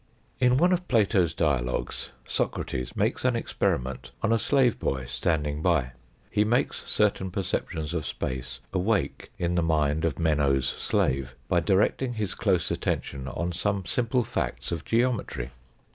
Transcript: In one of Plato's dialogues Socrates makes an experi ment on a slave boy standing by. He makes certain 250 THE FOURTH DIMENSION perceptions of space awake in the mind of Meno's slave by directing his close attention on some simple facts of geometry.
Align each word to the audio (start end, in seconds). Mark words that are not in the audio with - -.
In 0.39 0.57
one 0.57 0.73
of 0.73 0.87
Plato's 0.87 1.31
dialogues 1.35 2.09
Socrates 2.27 2.95
makes 2.95 3.23
an 3.23 3.35
experi 3.35 3.79
ment 3.83 4.09
on 4.23 4.33
a 4.33 4.39
slave 4.39 4.79
boy 4.79 5.05
standing 5.05 5.61
by. 5.61 5.91
He 6.31 6.43
makes 6.43 6.77
certain 6.89 7.29
250 7.29 7.29
THE 7.29 7.43
FOURTH 7.61 7.69
DIMENSION 7.69 7.99
perceptions 7.99 7.99
of 7.99 8.07
space 8.07 8.59
awake 8.73 9.31
in 9.37 9.53
the 9.53 9.61
mind 9.61 10.03
of 10.03 10.17
Meno's 10.17 10.67
slave 10.69 11.35
by 11.47 11.59
directing 11.59 12.13
his 12.15 12.33
close 12.33 12.71
attention 12.71 13.27
on 13.27 13.51
some 13.51 13.85
simple 13.85 14.23
facts 14.23 14.71
of 14.71 14.83
geometry. 14.83 15.51